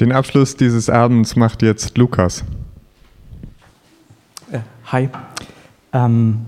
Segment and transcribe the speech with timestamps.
[0.00, 2.42] Den Abschluss dieses Abends macht jetzt Lukas.
[4.50, 5.08] Äh, hi.
[5.92, 6.40] Ähm,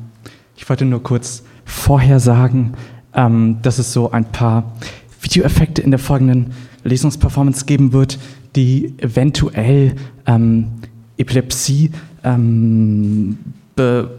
[0.56, 2.72] ich wollte nur kurz vorher sagen,
[3.14, 4.72] ähm, dass es so ein paar
[5.20, 8.18] Videoeffekte in der folgenden Lesungsperformance geben wird,
[8.56, 9.94] die eventuell
[10.26, 10.72] ähm,
[11.16, 11.92] Epilepsie
[12.24, 13.38] ähm,
[13.76, 14.10] be,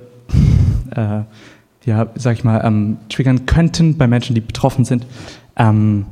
[0.92, 1.24] äh,
[1.84, 5.06] ja, sag ich mal, ähm, triggern könnten bei Menschen, die betroffen sind.
[5.58, 6.06] Ähm,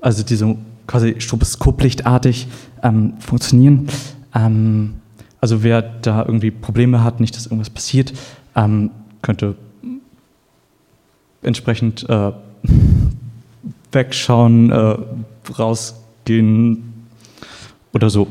[0.00, 0.58] also die so
[0.90, 2.48] quasi stroboskoplichtartig
[2.82, 3.86] ähm, funktionieren.
[4.34, 4.94] Ähm,
[5.40, 8.12] also wer da irgendwie Probleme hat, nicht, dass irgendwas passiert,
[8.56, 8.90] ähm,
[9.22, 9.54] könnte
[11.42, 12.32] entsprechend äh,
[13.92, 14.96] wegschauen, äh,
[15.56, 17.06] rausgehen
[17.92, 18.26] oder so.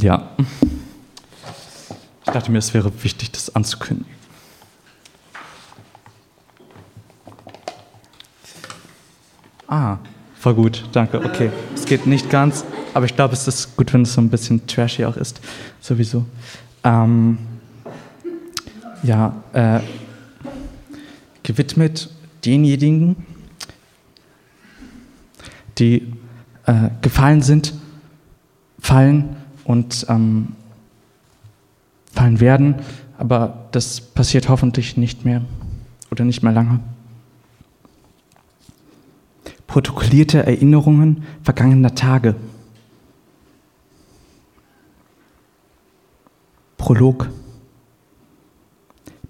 [0.00, 0.32] Ja.
[2.26, 4.12] Ich dachte mir, es wäre wichtig, das anzukündigen.
[9.66, 9.96] Ah,
[10.42, 11.24] voll gut, danke.
[11.24, 12.64] Okay, es geht nicht ganz,
[12.94, 15.40] aber ich glaube, es ist gut, wenn es so ein bisschen trashy auch ist,
[15.80, 16.26] sowieso.
[16.82, 17.38] Ähm,
[19.04, 19.78] ja, äh,
[21.44, 22.10] gewidmet
[22.44, 23.24] denjenigen,
[25.78, 26.12] die
[26.66, 27.72] äh, gefallen sind,
[28.80, 30.56] fallen und ähm,
[32.12, 32.74] fallen werden,
[33.16, 35.42] aber das passiert hoffentlich nicht mehr
[36.10, 36.80] oder nicht mehr lange.
[39.72, 42.34] Protokollierte Erinnerungen vergangener Tage.
[46.76, 47.30] Prolog.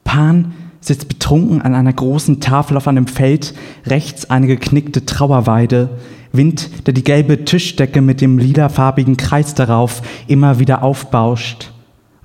[0.02, 3.54] Pan sitzt betrunken an einer großen Tafel auf einem Feld,
[3.86, 5.90] rechts eine geknickte Trauerweide,
[6.32, 11.70] Wind, der die gelbe Tischdecke mit dem lilafarbigen Kreis darauf immer wieder aufbauscht.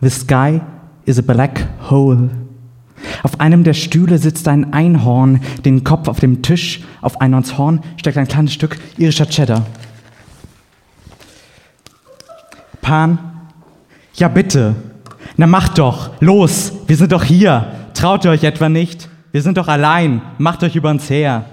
[0.02, 0.62] The sky
[1.06, 2.32] is a black hole.
[3.24, 6.82] Auf einem der Stühle sitzt ein Einhorn, den Kopf auf dem Tisch.
[7.02, 9.66] Auf Einhornshorn steckt ein kleines Stück irischer Cheddar.
[12.82, 13.20] Pan,
[14.16, 14.76] ja bitte.
[15.36, 17.72] Na macht doch, los, wir sind doch hier.
[17.94, 19.10] Traut ihr euch etwa nicht?
[19.32, 21.46] Wir sind doch allein, macht euch über uns her.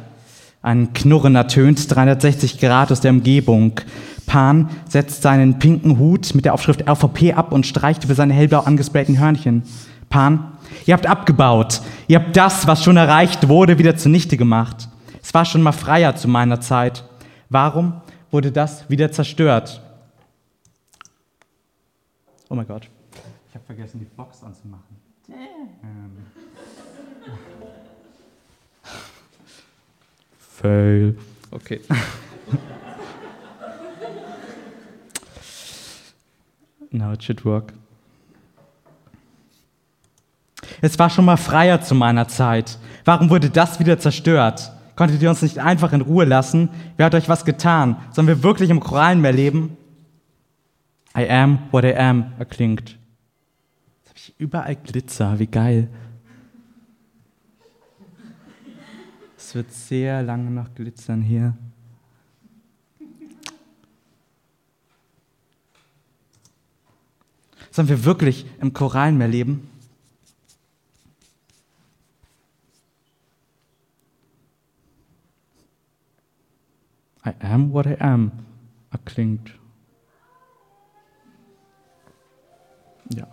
[0.63, 3.81] Ein Knurren ertönt 360 Grad aus der Umgebung.
[4.27, 8.61] Pan setzt seinen pinken Hut mit der Aufschrift RVP ab und streicht über seine hellblau
[8.61, 9.65] angesprayten Hörnchen.
[10.09, 10.53] Pan,
[10.87, 11.81] ihr habt abgebaut.
[12.09, 14.89] Ihr habt das, was schon erreicht wurde, wieder zunichte gemacht.
[15.23, 17.05] Es war schon mal freier zu meiner Zeit.
[17.49, 19.81] Warum wurde das wieder zerstört?
[22.49, 22.89] Oh mein Gott.
[23.49, 24.97] Ich habe vergessen, die Box anzumachen.
[25.29, 26.11] Ähm.
[30.39, 31.17] Fail.
[31.55, 31.81] Okay.
[36.91, 37.73] Now it should work.
[40.81, 42.79] Es war schon mal freier zu meiner Zeit.
[43.05, 44.73] Warum wurde das wieder zerstört?
[44.97, 46.69] Konntet ihr uns nicht einfach in Ruhe lassen?
[46.97, 47.97] Wer hat euch was getan?
[48.13, 49.77] Sollen wir wirklich im Korallenmeer leben?
[51.17, 52.99] I am what I am erklingt.
[54.03, 55.89] Jetzt habe ich überall Glitzer, wie geil.
[59.37, 61.55] Es wird sehr lange noch glitzern hier.
[67.71, 69.69] Sollen wir wirklich im Korallenmeer leben?
[77.27, 78.33] I am what I am
[78.91, 79.53] erklingt.
[83.15, 83.27] Ja.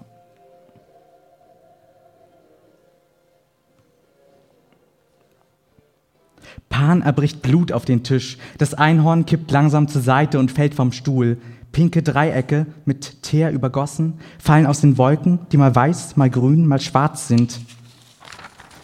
[6.69, 8.37] Pan erbricht Blut auf den Tisch.
[8.57, 11.37] Das Einhorn kippt langsam zur Seite und fällt vom Stuhl.
[11.71, 16.81] Pinke Dreiecke mit Teer übergossen fallen aus den Wolken, die mal weiß, mal grün, mal
[16.81, 17.61] schwarz sind.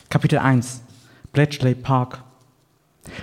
[0.09, 0.81] Kapitel 1
[1.33, 2.23] Bletchley Park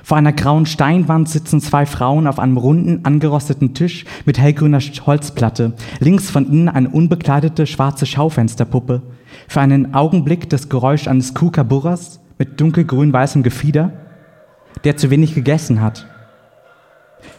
[0.03, 5.75] vor einer grauen Steinwand sitzen zwei Frauen auf einem runden, angerosteten Tisch mit hellgrüner Holzplatte.
[6.01, 9.03] Links von ihnen eine unbekleidete schwarze Schaufensterpuppe.
[9.49, 13.93] Für einen Augenblick das Geräusch eines Kookaburras mit dunkelgrün-weißem Gefieder,
[14.85, 16.07] der zu wenig gegessen hat.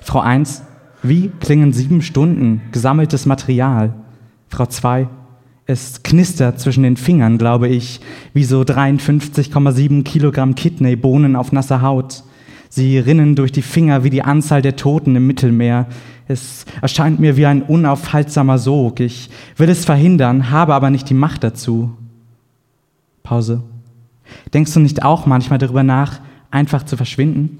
[0.02, 0.64] Frau 1,
[1.04, 3.94] wie klingen sieben Stunden gesammeltes Material?
[4.50, 5.08] Frau 2,
[5.68, 8.00] es knistert zwischen den Fingern, glaube ich,
[8.34, 12.24] wie so 53,7 Kilogramm Kidneybohnen auf nasser Haut.
[12.70, 15.88] Sie rinnen durch die Finger wie die Anzahl der Toten im Mittelmeer.
[16.28, 19.00] Es erscheint mir wie ein unaufhaltsamer Sog.
[19.00, 21.96] Ich will es verhindern, habe aber nicht die Macht dazu.
[23.24, 23.64] Pause.
[24.54, 26.20] Denkst du nicht auch manchmal darüber nach,
[26.52, 27.60] einfach zu verschwinden?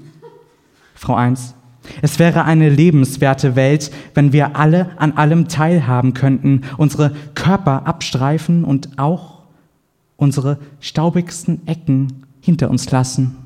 [0.94, 1.54] Frau 1.
[2.02, 8.64] Es wäre eine lebenswerte Welt, wenn wir alle an allem teilhaben könnten, unsere Körper abstreifen
[8.64, 9.42] und auch
[10.16, 13.36] unsere staubigsten Ecken hinter uns lassen.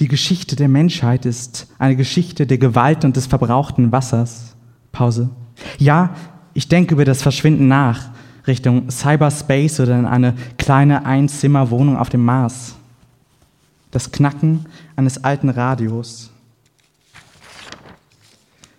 [0.00, 4.54] Die Geschichte der Menschheit ist eine Geschichte der Gewalt und des verbrauchten Wassers.
[4.92, 5.30] Pause.
[5.78, 6.14] Ja,
[6.54, 8.10] ich denke über das Verschwinden nach,
[8.46, 12.74] Richtung Cyberspace oder in eine kleine Einzimmerwohnung auf dem Mars.
[13.90, 14.66] Das Knacken
[14.96, 16.30] eines alten Radios.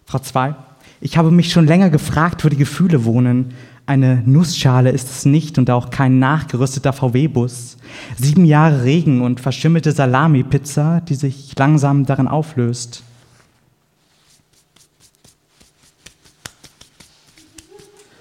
[0.06, 0.56] Frau 2,
[1.02, 3.54] ich habe mich schon länger gefragt, wo die Gefühle wohnen.
[3.90, 7.78] Eine Nussschale ist es nicht und auch kein nachgerüsteter VW-Bus.
[8.20, 13.02] Sieben Jahre Regen und verschimmelte Salami-Pizza, die sich langsam darin auflöst.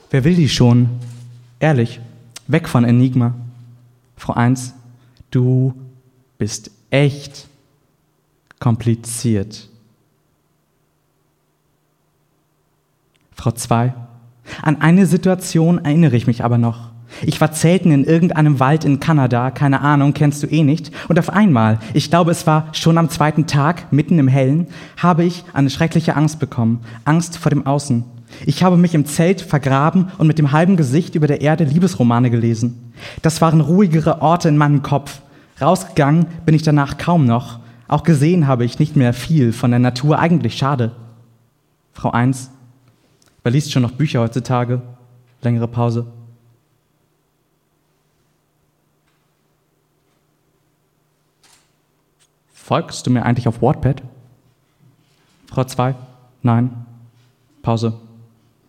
[0.09, 0.89] Wer will die schon?
[1.61, 2.01] Ehrlich,
[2.47, 3.35] weg von Enigma.
[4.17, 4.73] Frau 1,
[5.31, 5.75] du
[6.39, 7.47] bist echt
[8.59, 9.69] kompliziert.
[13.35, 13.93] Frau 2,
[14.63, 16.91] an eine Situation erinnere ich mich aber noch.
[17.23, 20.93] Ich war zelten in irgendeinem Wald in Kanada, keine Ahnung, kennst du eh nicht.
[21.09, 25.25] Und auf einmal, ich glaube, es war schon am zweiten Tag, mitten im Hellen, habe
[25.25, 26.81] ich eine schreckliche Angst bekommen.
[27.05, 28.05] Angst vor dem Außen.
[28.45, 32.31] Ich habe mich im Zelt vergraben und mit dem halben Gesicht über der Erde Liebesromane
[32.31, 32.93] gelesen.
[33.23, 35.23] Das waren ruhigere Orte in meinem Kopf.
[35.61, 37.59] Rausgegangen bin ich danach kaum noch.
[37.89, 40.19] Auch gesehen habe ich nicht mehr viel von der Natur.
[40.19, 40.93] Eigentlich schade.
[41.95, 42.51] Frau 1.
[43.43, 44.83] Wer liest schon noch Bücher heutzutage?
[45.43, 46.07] Längere Pause.
[52.53, 54.03] Folgst du mir eigentlich auf Wattpad?
[55.47, 55.95] Frau 2.
[56.43, 56.85] Nein.
[57.63, 57.99] Pause.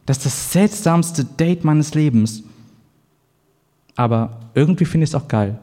[0.06, 2.44] Das ist das seltsamste Date meines Lebens.
[3.96, 5.60] Aber irgendwie finde ich es auch geil.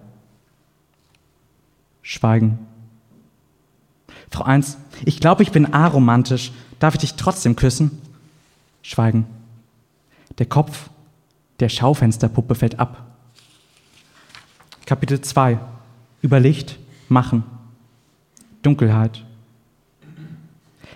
[2.03, 2.59] Schweigen.
[4.31, 4.77] Frau 1,
[5.07, 6.53] ich glaube, ich bin aromantisch.
[6.79, 8.03] Darf ich dich trotzdem küssen?
[8.87, 9.27] Schweigen.
[10.39, 10.91] Der Kopf
[11.59, 13.05] der Schaufensterpuppe fällt ab.
[14.87, 15.59] Kapitel 2.
[16.23, 16.79] Über Licht
[17.09, 17.43] machen.
[18.63, 19.25] Dunkelheit.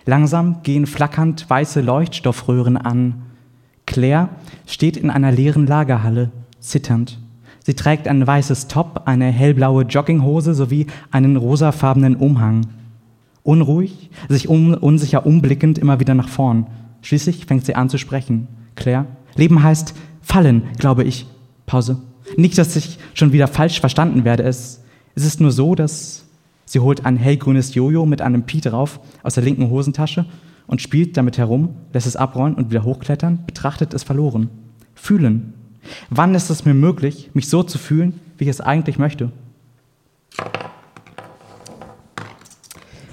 [0.07, 3.23] Langsam gehen flackernd weiße Leuchtstoffröhren an.
[3.87, 4.29] Claire
[4.67, 7.19] steht in einer leeren Lagerhalle, zitternd.
[7.59, 12.69] Sie trägt ein weißes Top, eine hellblaue Jogginghose sowie einen rosafarbenen Umhang.
[13.43, 16.69] Unruhig, sich um, unsicher umblickend immer wieder nach vorn.
[17.03, 18.49] Schließlich fängt sie an zu sprechen.
[18.75, 19.07] Claire,
[19.37, 21.27] Leben heißt fallen, glaube ich.
[21.67, 21.99] Pause.
[22.37, 24.43] Nicht, dass ich schon wieder falsch verstanden werde.
[24.43, 24.83] Es,
[25.15, 26.25] es ist nur so, dass
[26.65, 30.27] sie holt ein hellgrünes Jojo mit einem Pi drauf aus der linken Hosentasche
[30.67, 34.51] und spielt damit herum, lässt es abrollen und wieder hochklettern, betrachtet es verloren.
[34.95, 35.55] Fühlen.
[36.11, 39.33] Wann ist es mir möglich, mich so zu fühlen, wie ich es eigentlich möchte?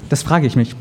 [0.10, 0.76] Das frage ich mich.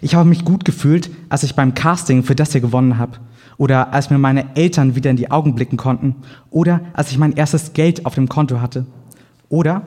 [0.00, 3.16] Ich habe mich gut gefühlt, als ich beim Casting für das hier gewonnen habe.
[3.56, 6.16] Oder als mir meine Eltern wieder in die Augen blicken konnten.
[6.50, 8.84] Oder als ich mein erstes Geld auf dem Konto hatte.
[9.48, 9.80] Oder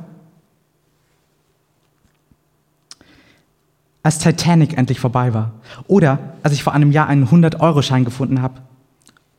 [4.01, 5.51] als Titanic endlich vorbei war.
[5.85, 8.61] Oder als ich vor einem Jahr einen 100-Euro-Schein gefunden habe.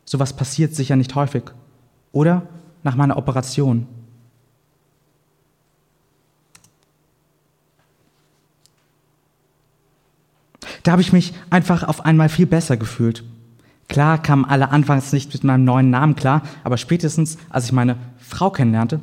[0.05, 1.43] Sowas passiert sicher nicht häufig.
[2.13, 2.43] Oder
[2.85, 3.89] nach meiner Operation.
[10.87, 13.25] Da habe ich mich einfach auf einmal viel besser gefühlt.
[13.89, 17.97] Klar kamen alle anfangs nicht mit meinem neuen Namen klar, aber spätestens, als ich meine
[18.19, 19.01] Frau kennenlernte.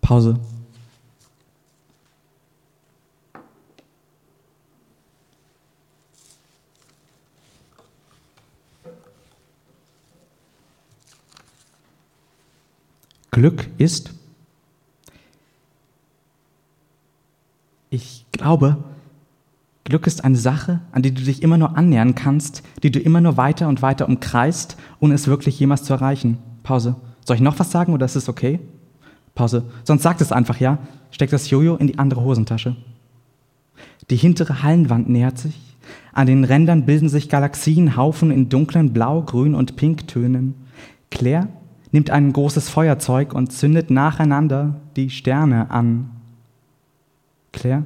[0.00, 0.38] Pause.
[13.32, 14.12] Glück ist,
[17.90, 18.76] ich glaube,
[19.90, 23.20] Glück ist eine Sache, an die du dich immer nur annähern kannst, die du immer
[23.20, 26.38] nur weiter und weiter umkreist, ohne es wirklich jemals zu erreichen.
[26.62, 26.96] Pause.
[27.26, 28.60] Soll ich noch was sagen oder ist es okay?
[29.34, 29.64] Pause.
[29.84, 30.78] Sonst sag es einfach, ja?
[31.10, 32.76] Steck das Jojo in die andere Hosentasche.
[34.10, 35.60] Die hintere Hallenwand nähert sich.
[36.12, 40.54] An den Rändern bilden sich Galaxienhaufen in dunklen Blau, Grün und Pinktönen.
[41.10, 41.48] Claire
[41.90, 46.10] nimmt ein großes Feuerzeug und zündet nacheinander die Sterne an.
[47.52, 47.84] Claire?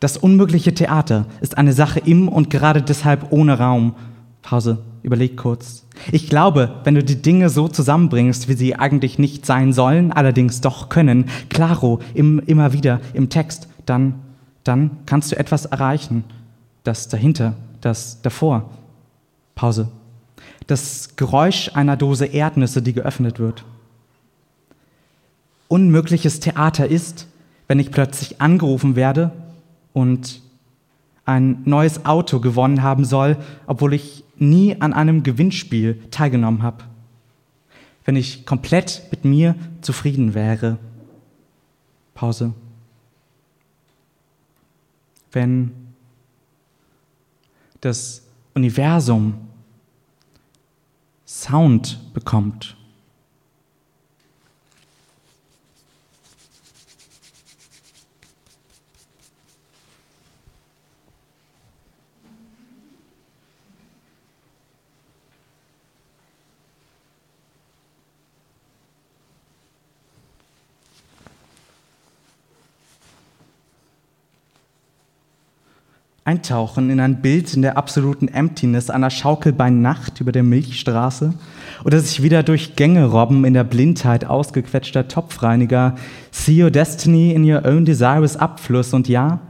[0.00, 3.94] Das unmögliche Theater ist eine Sache im und gerade deshalb ohne Raum.
[4.42, 5.84] Pause, überleg kurz.
[6.10, 10.60] Ich glaube, wenn du die Dinge so zusammenbringst, wie sie eigentlich nicht sein sollen, allerdings
[10.60, 14.14] doch können, claro, im, immer wieder im Text, dann,
[14.64, 16.24] dann kannst du etwas erreichen.
[16.82, 18.70] Das dahinter, das davor.
[19.54, 19.88] Pause
[20.66, 23.64] das Geräusch einer Dose Erdnüsse, die geöffnet wird.
[25.68, 27.28] Unmögliches Theater ist,
[27.68, 29.32] wenn ich plötzlich angerufen werde
[29.92, 30.42] und
[31.24, 36.84] ein neues Auto gewonnen haben soll, obwohl ich nie an einem Gewinnspiel teilgenommen habe.
[38.04, 40.78] Wenn ich komplett mit mir zufrieden wäre.
[42.14, 42.52] Pause.
[45.32, 45.72] wenn
[47.80, 48.22] das
[48.54, 49.34] Universum
[51.26, 52.76] Sound bekommt.
[76.24, 81.34] Eintauchen in ein Bild in der absoluten Emptiness einer Schaukel bei Nacht über der Milchstraße
[81.84, 85.96] oder sich wieder durch Gänge robben in der Blindheit ausgequetschter Topfreiniger.
[86.30, 89.40] See your destiny in your own desirous Abfluss und ja,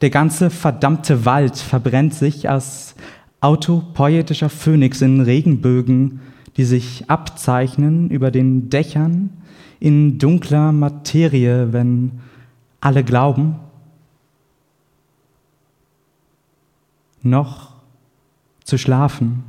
[0.00, 2.94] der ganze verdammte Wald verbrennt sich als
[3.42, 6.20] autopoetischer Phönix in Regenbögen,
[6.56, 9.28] die sich abzeichnen über den Dächern
[9.80, 12.12] in dunkler Materie, wenn
[12.80, 13.56] alle glauben,
[17.22, 17.72] noch
[18.64, 19.44] zu schlafen.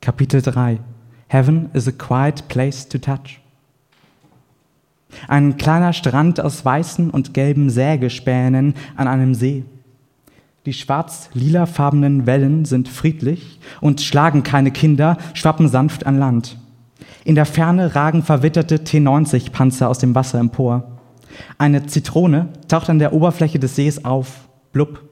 [0.00, 0.80] Kapitel 3
[1.28, 3.40] Heaven is a quiet place to touch.
[5.28, 9.64] Ein kleiner Strand aus weißen und gelben Sägespänen an einem See.
[10.66, 16.58] Die schwarz-lilafarbenen Wellen sind friedlich und schlagen keine Kinder, schwappen sanft an Land.
[17.24, 20.91] In der Ferne ragen verwitterte T-90-Panzer aus dem Wasser empor.
[21.58, 24.48] Eine Zitrone taucht an der Oberfläche des Sees auf.
[24.72, 25.02] Blub.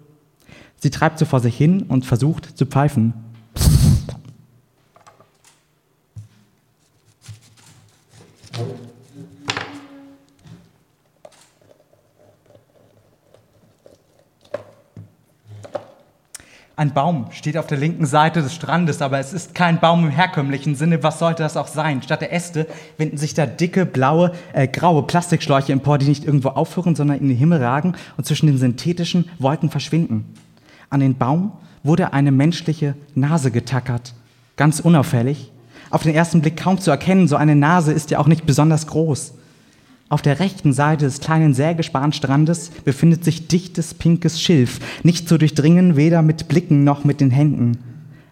[0.77, 3.13] Sie treibt so vor sich hin und versucht zu pfeifen.
[16.81, 20.11] Ein Baum steht auf der linken Seite des Strandes, aber es ist kein Baum im
[20.11, 21.03] herkömmlichen Sinne.
[21.03, 22.01] Was sollte das auch sein?
[22.01, 26.49] Statt der Äste winden sich da dicke, blaue, äh, graue Plastikschläuche empor, die nicht irgendwo
[26.49, 30.25] aufhören, sondern in den Himmel ragen und zwischen den synthetischen Wolken verschwinden.
[30.89, 34.15] An den Baum wurde eine menschliche Nase getackert,
[34.57, 35.53] ganz unauffällig.
[35.91, 38.87] Auf den ersten Blick kaum zu erkennen, so eine Nase ist ja auch nicht besonders
[38.87, 39.35] groß.
[40.11, 45.95] Auf der rechten Seite des kleinen Sägespanstrandes befindet sich dichtes pinkes Schilf, nicht zu durchdringen
[45.95, 47.79] weder mit Blicken noch mit den Händen.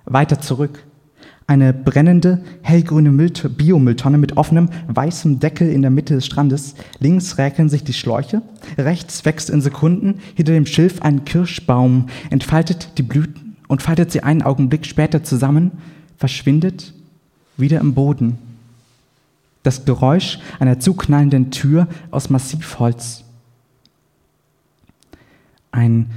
[0.04, 0.82] Weiter zurück.
[1.46, 6.74] Eine brennende, hellgrüne Biomülltonne mit offenem, weißem Deckel in der Mitte des Strandes.
[6.98, 8.42] Links räkeln sich die Schläuche.
[8.76, 14.24] Rechts wächst in Sekunden hinter dem Schilf ein Kirschbaum, entfaltet die Blüten und faltet sie
[14.24, 15.70] einen Augenblick später zusammen,
[16.16, 16.92] verschwindet
[17.56, 18.38] wieder im Boden
[19.62, 23.24] das Geräusch einer zuknallenden Tür aus Massivholz.
[25.72, 26.10] Ein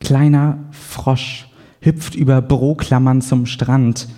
[0.00, 1.48] kleiner Frosch
[1.80, 4.08] hüpft über Büroklammern zum Strand.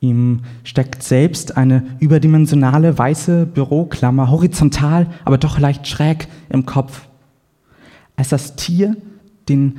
[0.00, 7.08] Ihm steckt selbst eine überdimensionale weiße Büroklammer horizontal, aber doch leicht schräg im Kopf.
[8.16, 8.96] Als das Tier
[9.48, 9.78] den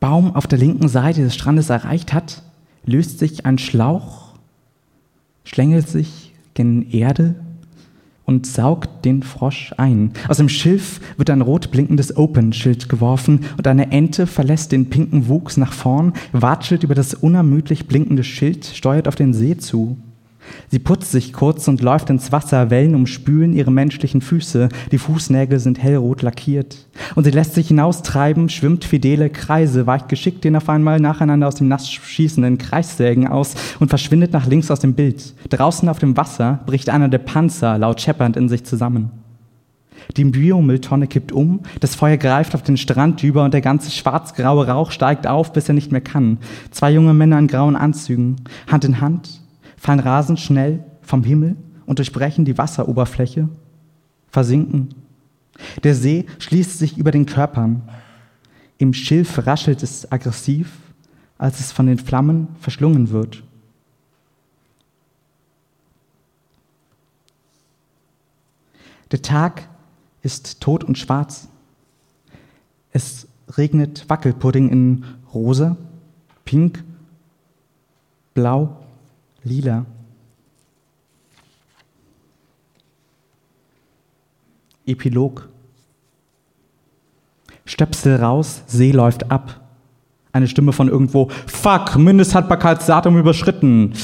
[0.00, 2.42] Baum auf der linken Seite des Strandes erreicht hat,
[2.84, 4.34] löst sich ein Schlauch,
[5.44, 7.34] schlängelt sich gen Erde
[8.26, 10.12] und saugt den Frosch ein.
[10.28, 15.28] Aus dem Schilf wird ein rot blinkendes Open-Schild geworfen und eine Ente verlässt den pinken
[15.28, 19.96] Wuchs nach vorn, watschelt über das unermüdlich blinkende Schild, steuert auf den See zu.
[20.68, 25.58] Sie putzt sich kurz und läuft ins Wasser, Wellen umspülen ihre menschlichen Füße, die Fußnägel
[25.58, 26.86] sind hellrot lackiert.
[27.14, 31.56] Und sie lässt sich hinaustreiben, schwimmt fidele Kreise, weicht geschickt den auf einmal nacheinander aus
[31.56, 35.34] dem nass schießenden Kreissägen aus und verschwindet nach links aus dem Bild.
[35.50, 39.10] Draußen auf dem Wasser bricht einer der Panzer laut scheppernd in sich zusammen.
[40.16, 44.68] Die Biomülltonne kippt um, das Feuer greift auf den Strand über und der ganze schwarz-graue
[44.68, 46.38] Rauch steigt auf, bis er nicht mehr kann.
[46.70, 48.36] Zwei junge Männer in grauen Anzügen,
[48.70, 49.40] Hand in Hand,
[49.86, 51.54] fallen rasend schnell vom Himmel
[51.86, 53.48] und durchbrechen die Wasseroberfläche,
[54.28, 54.96] versinken.
[55.84, 57.88] Der See schließt sich über den Körpern.
[58.78, 60.72] Im Schilf raschelt es aggressiv,
[61.38, 63.44] als es von den Flammen verschlungen wird.
[69.12, 69.68] Der Tag
[70.20, 71.46] ist tot und schwarz.
[72.90, 75.76] Es regnet Wackelpudding in rosa,
[76.44, 76.82] pink,
[78.34, 78.80] blau
[79.46, 79.86] lila.
[84.86, 85.48] Epilog.
[87.64, 89.60] Stöpsel raus, See läuft ab.
[90.32, 93.94] Eine Stimme von irgendwo, fuck, Mindesthaltbarkeitsdatum überschritten.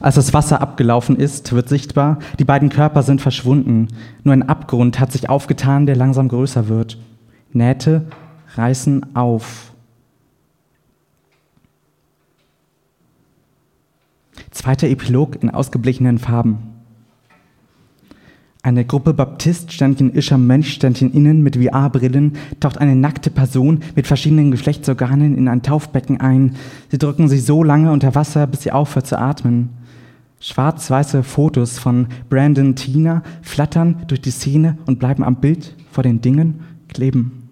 [0.00, 3.88] Als das Wasser abgelaufen ist, wird sichtbar, die beiden Körper sind verschwunden.
[4.24, 6.98] Nur ein Abgrund hat sich aufgetan, der langsam größer wird.
[7.52, 8.06] Nähte
[8.56, 9.71] reißen auf.
[14.52, 16.58] Zweiter Epilog in ausgeblichenen Farben.
[18.62, 25.36] Eine Gruppe Baptistständchen ischer Mönchständchen innen mit VR-Brillen taucht eine nackte Person mit verschiedenen Geschlechtsorganen
[25.36, 26.54] in ein Taufbecken ein.
[26.88, 29.70] Sie drücken sich so lange unter Wasser, bis sie aufhört zu atmen.
[30.38, 36.20] Schwarz-weiße Fotos von Brandon Tina flattern durch die Szene und bleiben am Bild vor den
[36.20, 37.48] Dingen kleben.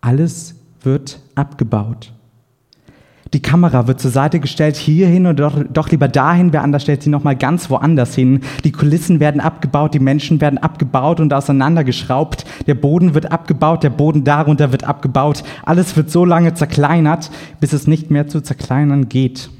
[0.00, 2.15] Alles wird abgebaut.
[3.34, 7.02] Die Kamera wird zur Seite gestellt, hierhin oder doch, doch lieber dahin, wer anders stellt
[7.02, 8.40] sie nochmal ganz woanders hin.
[8.64, 12.44] Die Kulissen werden abgebaut, die Menschen werden abgebaut und auseinandergeschraubt.
[12.66, 15.42] Der Boden wird abgebaut, der Boden darunter wird abgebaut.
[15.64, 19.50] Alles wird so lange zerkleinert, bis es nicht mehr zu zerkleinern geht.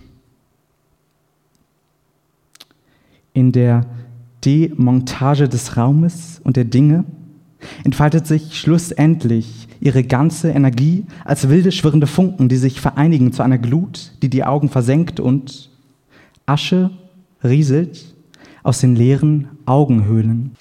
[3.32, 3.84] In der
[4.44, 7.04] Demontage des Raumes und der Dinge
[7.84, 13.56] entfaltet sich schlussendlich ihre ganze Energie als wilde schwirrende Funken, die sich vereinigen zu einer
[13.56, 15.70] Glut, die die Augen versenkt und
[16.44, 16.90] Asche
[17.44, 18.16] rieselt
[18.64, 20.56] aus den leeren Augenhöhlen.